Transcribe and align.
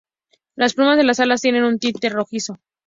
Las 0.55 0.73
plumas 0.73 0.97
de 0.97 1.03
las 1.03 1.19
alas 1.19 1.41
tienen 1.41 1.63
un 1.63 1.77
tinte 1.77 2.09
rojizo. 2.09 2.57